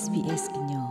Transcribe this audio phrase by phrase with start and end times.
[0.00, 0.86] SBS ညော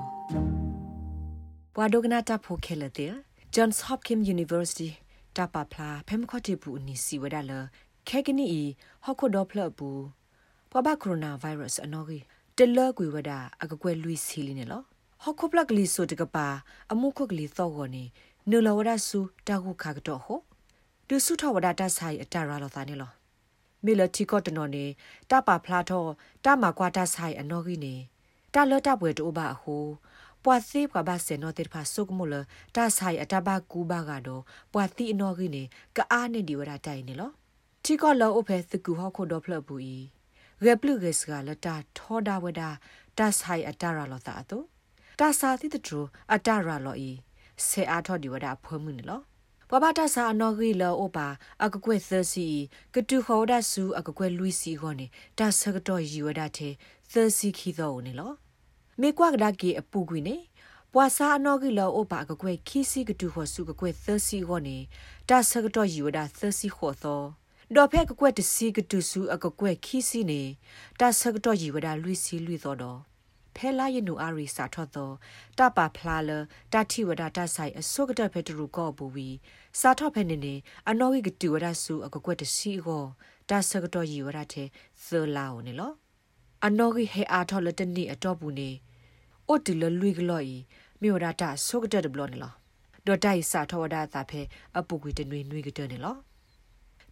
[1.73, 3.13] ပဝဒဂနာတာဖိုခဲလတဲ့
[3.53, 4.89] Johns Hopkins University
[5.37, 7.51] တပါဖလာဖမ်ခတိပူနီစီဝဒါလ
[8.09, 8.47] ခဲကနီ
[9.03, 9.89] ဟော့ခိုဒေါပလပူ
[10.71, 12.23] ပဘကိုရိုနာဗိုင်းရပ်စ်အနော်ကြီး
[12.57, 14.81] တလကွေဝဒါအကကွယ်လွီစီလီနေလော
[15.23, 16.47] ဟော့ခိုပလကလီဆိုတကပါ
[16.91, 18.03] အမှုခုကလီသောကောနေ
[18.49, 20.39] နူလဝဒါဆူတာခုခါကတော့ဟော
[21.07, 23.11] ဒုစုထဝဒါတဆိုင်အတရာလောသားနေလော
[23.85, 24.85] မီလတီကောတနော်နေ
[25.29, 26.09] တပါဖလာတော့
[26.45, 27.95] တမကွာတဆိုင်အနော်ကြီးနေ
[28.53, 29.85] တာလတာပွဲတိုးပါဟို
[30.43, 32.33] ပွာစီကဘာစေနောတေဖာဆုကမလ
[32.75, 34.43] တာဆိုင်အတဘကူဘာကတော့
[34.73, 35.63] ပွာတိအနော်ကြီးနေ
[35.95, 37.31] ကအားနေဒီဝရတိုင်နေလော
[37.83, 39.97] တီကောလောအဖဲသကူဟောခုတော့ဖလပူဤ
[40.65, 42.69] ရပလူဂက်စကလတာထောဒါဝဒါ
[43.17, 44.65] တာဆိုင်အတရာလောတာတော့
[45.19, 45.99] တာစာတိတထရ
[46.33, 47.09] အတရာလောဤ
[47.67, 49.21] ဆေအားထောဒီဝဒါဖွမှုနေလော
[49.69, 51.27] ပပတာစာအနော်ဂီလောအပါ
[51.63, 52.47] အကကွဲသစီ
[52.93, 55.07] ကတူခေါ်ဒါဆူအကကွဲလူစီခေါနေ
[55.37, 56.73] တာဆကတော့ယူဝဒါတဲ့
[57.11, 58.31] သစီခီတော့နေလော
[59.01, 60.37] မေကွာကဒါကီအပူကွေနေ
[60.93, 64.77] ပွာစာအနော်ဂီလောအပါကကွဲခီစီကတူခေါ်ဆူကကွဲသစီခေါနေ
[65.29, 67.21] တာဆကတော့ယူဝဒါသစီခေါ်သော
[67.75, 70.41] ဒေါ်ဖက်ကကွက်တစီကတူဆူအကကွက်ခီစီနေ
[70.99, 72.99] တာဆကတော့ယူဝဒါလူစီလူသောတော့
[73.55, 75.11] ဖဲလာယနူအာရီစာထော့သော
[75.57, 76.29] တပါဖလာလ
[76.73, 79.29] တတိဝဒတဆိုင်အစုကတဖက်တရူကောဘူဝီ
[79.79, 80.55] စာထော့ဖဲနေနေ
[80.89, 83.03] အနော်ဝိကတူဝဒဆူအကကွက်တစီကို
[83.49, 84.67] တဆကတော့ယီဝဒတဲ့
[85.05, 85.93] သလာဝနေလော
[86.65, 88.71] အနော်ဝိဟေအာထော့လတနီအတော့ဘူးနေ
[89.51, 90.57] အိုတီလလွိကလော်ဤ
[91.01, 92.53] မြို့ရတာစုကတဘလောနေလော
[93.05, 94.41] ဒေါ်တိုင်စာထော့ဝဒတာဖဲ
[94.77, 96.15] အပူကွေတနွေနွေကတနေလော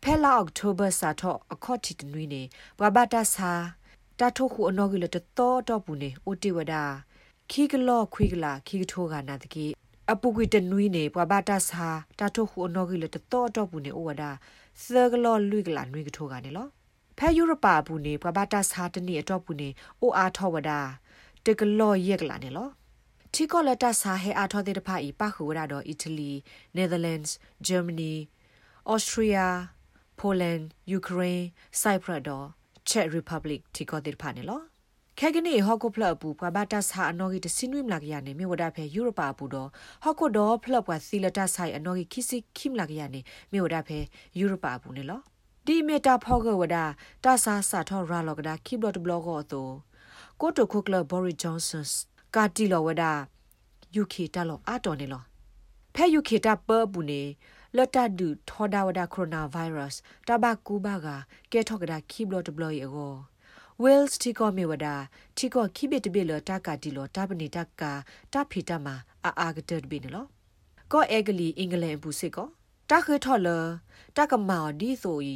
[0.04, 2.42] ဖဲလာအောက်တိုဘာစာထော့အခေါ်တီတနွေနေ
[2.80, 3.52] ဘဘတာစာ
[4.20, 6.74] တာထိုခုအနော်ကလတတော်တော့ဘူးနေအိုတီဝဒ
[7.52, 9.66] ခီကလော့ခွေကလာခီကထိုးကနာတကေ
[10.12, 11.88] အပူကွေတနွီနေပွာဘာတာစာ
[12.20, 16.68] တာထိုခုအနော်ကလတတော်တော့ဘူးနေအိုဝဒသကလော့လွိကလာနွေကထိုးကနေလော
[17.18, 19.70] ဖဲယူရပါဘူးနေပွာဘာတာစာတနီအတော့ဘူးနေ
[20.02, 20.72] အိုအားထောဝဒ
[21.46, 22.70] တကလော့ရက်ကလာနေလော
[23.34, 26.32] တီကောလတာစာဟဲအားထောတဲ့တဖာဤပါခုဝရတော့အီတလီ
[26.76, 28.14] နယ်သာလန်စ်ဂျာမနီ
[28.92, 29.42] ဩစတြေးလျ
[30.20, 30.60] ပိုလန်
[30.92, 31.48] ယူကရိန်း
[31.82, 32.46] ဆိုက်ပရပ်တော့
[32.90, 34.62] Czech Republic တီကောတိဖာနေလော
[35.20, 39.70] ခဲကနေဟော့ကိုဖလပ်ပူပွာဘတာစာအနော်ကြီးတစင်းဝိမလာကရနေမြေဝဒဖဲယူရိုပါပူတော့
[40.04, 43.20] ဟော့ကိုတော့ဖလပ်ပွာစီလတာဆိုင်အနော်ကြီးခိစီခိမလာကရနေ
[43.52, 43.98] မြေဝဒဖဲ
[44.38, 45.20] ယူရိုပါပူနေလော
[45.66, 46.78] ဒီမီတာဖောက်ကဝဒ
[47.24, 49.74] တာစာစာထောရာလောကဒါခိဘလတ်ဘလော့ကောတော့
[50.42, 51.88] ကိုတိုခုကလဘော်ရီဂျွန်ဆန်
[52.36, 53.04] ကာတီလောဝဒ
[54.02, 55.24] UK တလောအာတော်နေလော
[55.94, 57.22] ဖဲ UK တပပူနေ
[57.76, 61.08] လတ်တဒူထောဒါဝဒါကိုရိုနာဗိုင်းရပ်စ်တဘကူဘာက
[61.52, 63.14] ကဲထောက်ကဒါခိဘလတ်ဘလော့ယေကို
[63.84, 64.96] Wales တီကောမေဝဒါ
[65.38, 67.92] တီကောခိဘစ်တဘီလတာကာတီလောတာပနီတကာ
[68.34, 68.88] တာဖီတမ
[69.26, 70.26] အာအာဂတဘီနလော
[70.92, 72.48] ကောအဲဂလီအင်္ဂလန်ဘူးစစ်ကော
[72.90, 73.50] တာခေထော်လ
[74.16, 75.36] တာကမော်ဒီဆိုဤ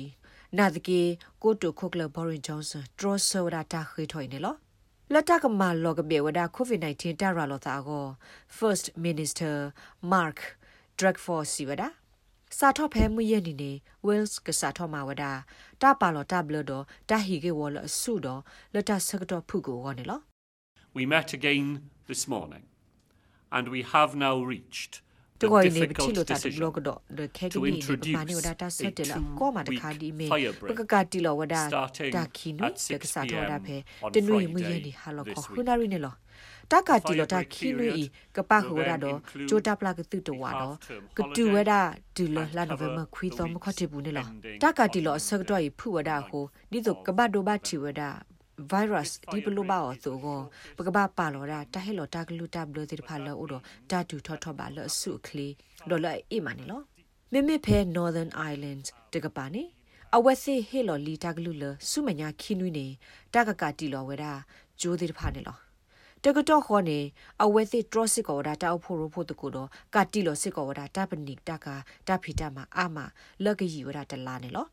[0.58, 1.02] နာဒကေ
[1.41, 4.56] ကိုတိုခိုကလဘော်ရင်ဂျွန်ဆန်ဒရောဆောဒါတာခေထော်နေလော
[5.13, 8.06] လတ်တကမာလောကဘေဝဒါကိုဗစ် -19 တာရာလောတာကို
[8.57, 9.56] First Minister
[10.12, 10.38] Mark
[11.00, 11.88] Drakeford စီဝဒါ
[12.57, 13.72] စာထော့ဖဲမှုရဲ့နေနေ
[14.07, 15.31] Wales ကစာထော့မှာဝဒါ
[15.81, 18.41] တာပါလောတာဘလတော့တာဟီကေဝလအဆုတော့
[18.73, 20.19] လတ်တဆကတော့ဖုကိုဝနေလော
[20.97, 21.68] We met again
[22.09, 22.66] this morning
[23.56, 24.94] and we have now reached
[25.44, 30.28] တကိုင်းနေပြီလို့တာဘလော့ကတော့ဒခဲကီနီပမာနေဝဒါတာဆက်တယ်လားကောမတခါဒီမေ
[30.70, 31.62] ပကကတီလောဝဒါ
[32.16, 32.72] တာခီနုတ
[33.04, 33.76] ကစားတော့ဒါဖဲ
[34.14, 36.16] တနွေမှုရဲ့နေဟာလောခေါခုနာရီနေလော
[36.72, 38.03] တကတီလတာခီနွေဤ
[38.36, 40.76] ကပဟိုရတော့ဂျိုတာပလာကတုတဝါတော့
[41.18, 41.74] ကတူဝဒ
[42.16, 44.30] ဒူလလာနိုဗမခွီသောမခတိဘူးနေလား
[44.64, 48.02] တကတီလအစကတော့ဤဖူဝဒဟိုဒီတော့ကဘဒိုဘချီဝဒ
[48.72, 50.40] virus ဒီပလိုပါအောသူကို
[50.78, 55.47] ပကပပါလောတာတဟဲလောတာကလူတာဘလတိဖာလောဥတော့ဓာတူထောထောပါလောဆုခလီ
[55.90, 56.81] ဒေါ်လာအိမနီလော
[57.31, 59.64] မမေဖဲ Northern Islands တကပါနေ
[60.16, 62.88] အဝက်စီဟေလောလီတာကလူလဆုမညာခီနွိနေ
[63.34, 64.31] တကကတီလောဝဲတာ
[64.81, 65.58] ဂျိုးတိဖာနေလော
[66.24, 67.00] တကတော့ခေါ်နေ
[67.44, 71.68] အဝဲသိထရစစ်ကောဒါတောက်ဖို့ရဖို့တကူတော့ကတိလို့စစ်ကောဒါတပနိတက
[72.08, 72.97] တဖီတမှာအာမ
[73.44, 74.70] လက်ကကြီးဝဒါတလာနေလို့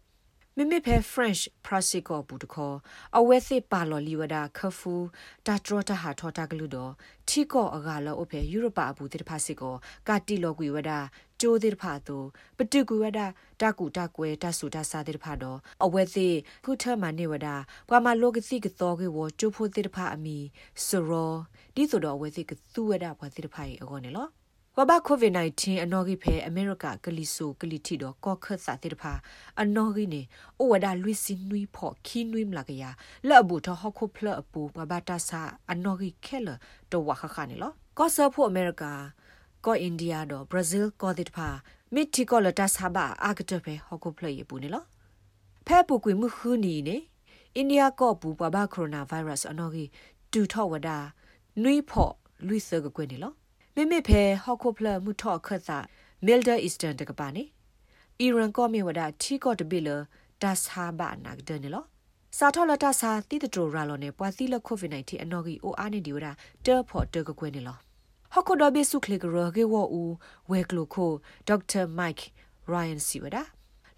[0.62, 2.76] မိမိဖဲ French Prasico ဘူးတခေါ်
[3.18, 4.94] အဝဲစစ်ပါလော်လီဝဒါခဖူ
[5.46, 6.92] တာထရတာဟာထောတာကလူတော့
[7.28, 9.74] ထီကောအကလောအဖဲယူရိုပါဘူးတိဖာစစ်ကော
[10.08, 10.98] ကတိလောကွေဝဒါ
[11.40, 12.16] ကျိုးတိဖာသူ
[12.56, 13.26] ပတုကွေဝဒါ
[13.60, 16.34] တကူတကွဲတဆူတစာတိဖာတော့အဝဲစစ်
[16.64, 17.54] ခုထမနေဝဒါ
[17.88, 20.38] ပွာမလောကစီကတော့ကေဝကျိုးဖို့တိဖာအမီ
[20.86, 21.34] ဆိုရော
[21.74, 24.28] ဒီဆိုတော့အဝဲစစ်ကသူဝဒါဘွာတိဖာရေအကောနေလော
[24.82, 29.12] ဝဘကိုဗစ် -19 အနော်ကြီးဖဲအမေရိကကလီဆိုကလီတီတော့ကော့ခတ်စာတိတဖာ
[29.60, 30.22] အနော်ကြီးနေ
[30.58, 32.84] အိုဝဒါလွီစင်နွီဖော့ခီနွီမလာကရ
[33.28, 35.40] လော့ဘူထဟခုဖလအပူပဘတာစာ
[35.70, 36.48] အနော်ကြီးခဲလ
[36.92, 38.84] တော့ဝခခနေလောကော့ဆာဖို့အမေရိက
[39.64, 41.48] ကော့အိန္ဒိယတော့ဘရာဇီးကော့တိတဖာ
[41.94, 44.84] မစ်တီကောလတာဆာဘာအာဂတဖဲဟခုဖလရပူနေလော
[45.66, 46.96] ဖဲပူကွေမှုခူနီနေ
[47.56, 49.88] အိန္ဒိယကော့ပူပဘကိုရိုနာဗိုင်းရပ်စ်အနော်ကြီး
[50.32, 50.98] တူထော့ဝဒါ
[51.62, 52.12] နွိဖော့
[52.46, 53.34] လူစကကွနေလော
[53.74, 55.78] မိမိဖဲဟော့ခိုဖလမှုထော့ခတ်သာ
[56.24, 57.44] မီလ်ဒါအီစတန်တကပါနေ
[58.20, 59.88] အီရန်ကောမီဝဒချီကော့တဘီလ
[60.42, 61.84] ဒါဆာဘာနာကဒနေလော
[62.38, 66.28] စာထောလတာစာတိတတိုရာလောနေပွာသီလကိုဗစ် -19 အနော်ဂီအိုအားနေဒီဝဒ
[66.66, 67.78] တေဖို့တေကကွနေလော
[68.32, 70.02] ဟော့ခိုဒဘီဆုခလေကရဂေဝူ
[70.50, 71.12] ဝဲကလိုခို
[71.48, 72.16] ဒေါက်တာမိုက်
[72.70, 73.42] ရိုင်စီဝဒါ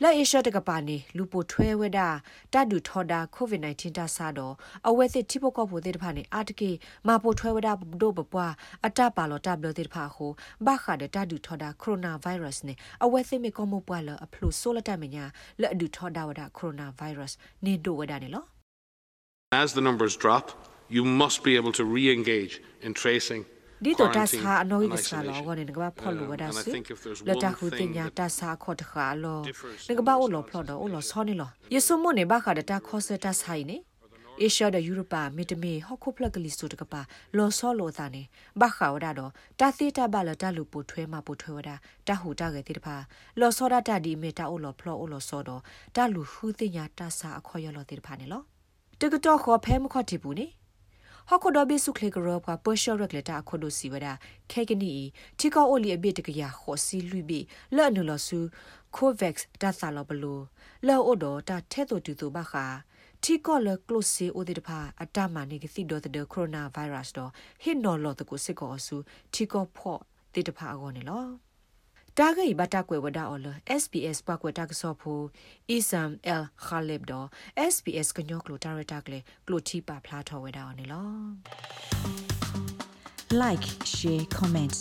[0.04, 2.08] လက်အေရှတကပါနေလူပိုထွဲဝဲတာ
[2.52, 4.54] တတ်ဒူထော်ဒါကိုဗစ် -19 တဆာတော့
[4.88, 6.70] အဝဲစစ်တိပကောဖို့တဲ့တဖာနေအာတကေ
[7.08, 7.72] မပိုထွဲဝဲတာ
[8.02, 8.52] ဒို့ပပွား
[8.86, 10.30] အတပါလောတဘလတဲ့တဖာဟို
[10.66, 15.24] ဘာခါတဲ့တတ်ဒူထော်ဒါကိုရိုနာဗိုင်းရပ်စ်နေအဝဲစစ်မကောမပွားလအဖလို့ဆိုလတမညာ
[15.60, 18.44] လက်ဒူထော်ဒါဝဒါကိုရိုနာဗိုင်းရပ်စ်နေဒိုဝဲတာနေလော
[19.62, 20.44] As the numbers drop,
[20.96, 23.42] you must be able to re-engage in tracing
[23.84, 26.66] ဒီတော့တဆာအနော်ကြီးဆာလောကနေငကဘာဖော်လို့ဝဒါစ
[27.26, 29.40] လက်တခုတင်ညာတဆာခေါ်တခါလော
[29.88, 33.76] ငကဘာအိုလောဖလော်တော့အိုလောဆောနေလောယေဆုမနေဘာခါဒတာခေါ်စတဆာိနေ
[34.40, 37.00] အေရှာဒယူရိုပါမီတမီဟော့ခုဖလကလီစတိုတကပါ
[37.36, 38.22] လောဆောလောသာနေ
[38.60, 39.30] ဘာခါဝဒါတော့
[39.60, 41.74] တာသီတာဘလတာလူပိုထွဲမပိုထွဲဝဒါ
[42.06, 42.96] တဟူတာခဲ့တိတဖာ
[43.40, 45.60] လောဆောဒတာဒီမီတာအိုလောဖလော်အိုလောဆောတော့
[45.96, 48.42] တာလူဟူတင်ညာတဆာအခေါ်ရလောတိတဖာနေလော
[49.00, 50.46] တကတော့ခေါ်ဖဲမခေါ်တိဘူးနေ
[51.28, 54.08] ဟော်ကိုဒဘီဆုခလေကရောပါပရှောရက်လက်တာခိုဒိုစီဝဒ
[54.50, 54.92] ခဲကနီ
[55.38, 57.40] တီကောအိုလီအဘစ်တကရခေါ်စီလူဘီ
[57.76, 58.38] လော့နူလဆူ
[58.96, 60.40] ကိုဗက်စ်ဒါဆာလဘလို
[60.86, 62.66] လော်အိုဒတာထဲတိုတူတူဘာခာ
[63.24, 67.30] တီကောလကလိုစီအိုဒီတဖာအတမနီကစီဒိုတဲ့ကိုရိုနာဗိုင်းရပ်စ်တော့
[67.62, 68.96] ဟင်နော်လော်တကိုစစ်ကောဆူ
[69.34, 70.00] တီကောဖော့
[70.34, 71.24] တိတဖာအကောနေလော
[72.17, 73.47] တာဂိဘတာကွယ်ဝဒါအော်လ
[73.81, 75.21] SBS ပကွယ်တာကဆောဖို
[75.69, 77.27] အီဆမ်အယ်ခါလစ်ဒေါ်
[77.73, 81.09] SBS ကညောကလိုတာရတာကလေကလိုတီပါဖလာထော်ဝဒါအော်နေလော
[83.41, 84.75] like share comment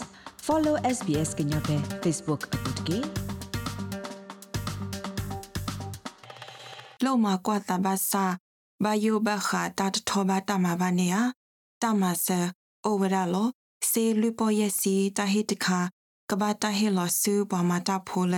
[0.47, 2.99] follow SBS ကညောပဲ Facebook အပုတ်ကေ
[7.05, 8.25] လောမကွာတဘာစာ
[8.85, 11.17] ဘာယိုဘခာတတ်ထောဘာတမဘာနေယ
[11.83, 12.41] တမဆာ
[12.85, 13.49] အိုဝရလော
[13.91, 15.81] စေလူပေါ်ယစီတဟိတခါ
[16.32, 18.36] ကဘာတဟေလောဆူဘမတာဖိုလ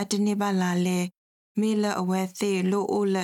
[0.00, 1.00] အတနေပါလာလေ
[1.60, 3.16] မေလအဝဲသေးလိုအိုလ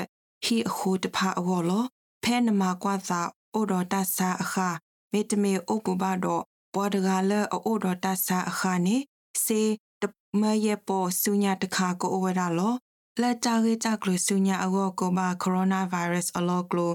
[0.44, 1.84] ဟီအခုတဖာအောလော
[2.22, 3.20] ဖဲနမကွာသာ
[3.54, 4.68] အိုတော်တဆာအခါ
[5.12, 6.42] မေတမေအိုပူဘာတော့
[6.74, 8.96] ဘောဒဂါလအိုတော်တဆာအခါနေ
[9.44, 9.62] စေ
[10.00, 10.02] တ
[10.40, 12.74] မယေပေါ်ဆုညာတခါကိုအိုဝရလော
[13.20, 16.92] လက်တာရေတာကလဆုညာအောကိုဘာကိုရိုနာဗိုင်းရပ်စ်အလောကလို